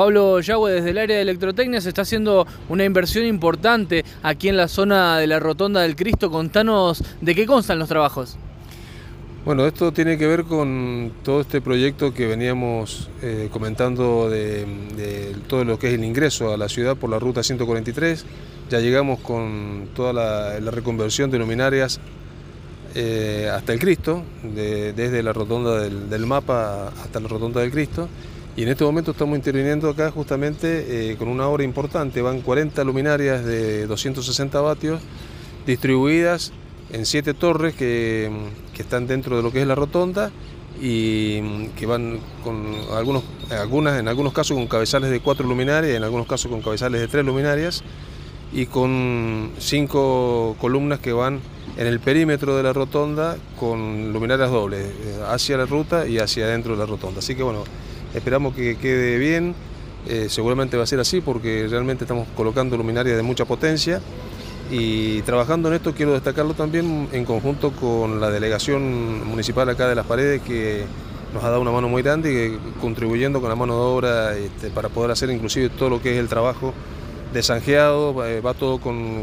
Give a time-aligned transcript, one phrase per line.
[0.00, 4.56] Pablo Yagüe, desde el área de electrotecnia se está haciendo una inversión importante aquí en
[4.56, 6.30] la zona de la Rotonda del Cristo.
[6.30, 8.38] Contanos de qué constan los trabajos.
[9.44, 15.64] Bueno, esto tiene que ver con todo este proyecto que veníamos eh, comentando de, todo
[15.64, 18.24] lo que es el ingreso a la ciudad por la ruta 143.
[18.70, 22.00] Ya llegamos con toda la, reconversión de luminarias
[22.94, 28.08] eh, hasta el Cristo, desde la rotonda del, mapa hasta la rotonda del Cristo.
[28.56, 32.20] Y en este momento estamos interviniendo acá justamente eh, con una obra importante.
[32.20, 35.00] Van 40 luminarias de 260 vatios
[35.66, 36.52] distribuidas
[36.92, 38.30] en siete torres que,
[38.78, 40.30] están dentro de lo que es la rotonda
[40.80, 46.02] y que van con algunos, algunas, en algunos casos con cabezales de cuatro luminarias, en
[46.02, 47.84] algunos casos con cabezales de tres luminarias
[48.54, 51.40] y con cinco columnas que van
[51.76, 56.46] en el perímetro de la rotonda con luminarias dobles, eh, hacia la ruta y hacia
[56.46, 57.18] adentro de la rotonda.
[57.18, 57.64] Así que bueno,
[58.14, 59.54] esperamos que quede bien,
[60.08, 64.00] eh, seguramente va a ser así porque realmente estamos colocando luminarias de mucha potencia.
[64.70, 69.96] Y trabajando en esto quiero destacarlo también en conjunto con la delegación municipal acá de
[69.96, 70.84] Las Paredes que
[71.34, 74.70] nos ha dado una mano muy grande y contribuyendo con la mano de obra este,
[74.70, 76.72] para poder hacer inclusive todo lo que es el trabajo
[77.32, 79.22] de zanjeado, va todo con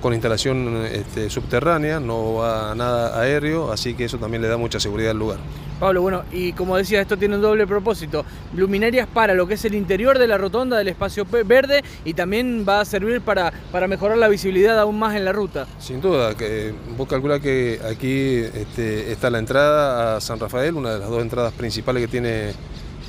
[0.00, 4.80] con instalación este, subterránea, no va nada aéreo, así que eso también le da mucha
[4.80, 5.38] seguridad al lugar.
[5.78, 8.24] Pablo, bueno, y como decía, esto tiene un doble propósito.
[8.54, 12.66] Luminarias para lo que es el interior de la rotonda del espacio verde y también
[12.68, 15.66] va a servir para, para mejorar la visibilidad aún más en la ruta.
[15.78, 20.92] Sin duda, que vos calculás que aquí este, está la entrada a San Rafael, una
[20.92, 22.52] de las dos entradas principales que tiene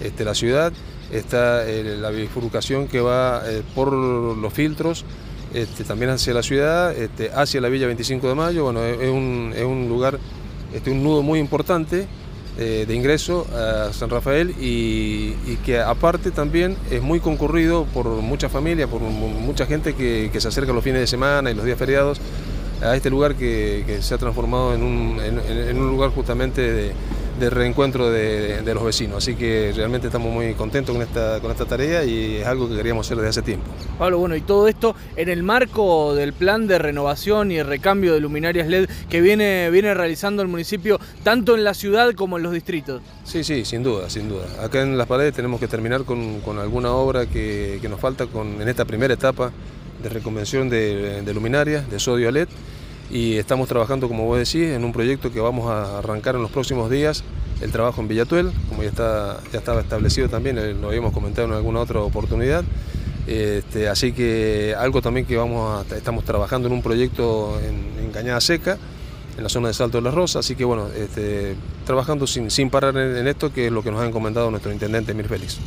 [0.02, 0.72] este, la ciudad,
[1.12, 5.04] está eh, la bifurcación que va eh, por los filtros
[5.54, 8.64] este, también hacia la ciudad, este, hacia la Villa 25 de Mayo.
[8.64, 10.20] Bueno, es un, lugar,
[10.74, 12.08] este, un nudo muy importante
[12.58, 15.34] eh, de ingreso a San Rafael y,
[15.66, 20.74] que aparte también es muy concurrido por muchas familias, por mucha gente que, se acerca
[20.74, 22.20] los fines de semana y los días feriados
[22.82, 26.94] a este lugar que, se ha transformado en un lugar justamente de
[27.40, 29.18] de reencuentro de, los vecinos.
[29.18, 32.76] Así que realmente estamos muy contentos con esta, con esta tarea y es algo que
[32.76, 33.66] queríamos hacer desde hace tiempo.
[33.98, 38.20] Pablo, bueno, y todo esto en el marco del plan de renovación y recambio de
[38.20, 42.54] luminarias LED que viene, viene realizando el municipio tanto en la ciudad como en los
[42.54, 43.02] distritos.
[43.24, 44.46] Sí, sí, sin duda, sin duda.
[44.64, 48.70] Acá en Las Paredes tenemos que terminar con, alguna obra que, nos falta con, en
[48.70, 49.52] esta primera etapa
[50.02, 52.48] de reconvención de, de luminarias, de sodio LED
[53.12, 56.52] y estamos trabajando, como vos decís, en un proyecto que vamos a arrancar en los
[56.52, 57.24] próximos días,
[57.62, 61.48] el trabajo en Villatuel, como ya, está, ya estaba establecido también, eh, lo habíamos comentado
[61.48, 62.64] en alguna otra oportunidad.
[63.28, 68.42] Este, así que algo también que vamos a, estamos trabajando en un proyecto en, Cañada
[68.42, 68.78] Seca,
[69.38, 71.56] en la zona de Salto de la Rosa, así que bueno, este,
[71.86, 75.14] trabajando sin, sin parar en, esto, que es lo que nos ha encomendado nuestro intendente
[75.14, 75.60] Mir Félix.